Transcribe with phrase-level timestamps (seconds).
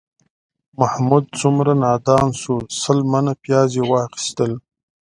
[0.79, 4.51] محمود څومره نادان شو، سل منه پیاز یې واخیستل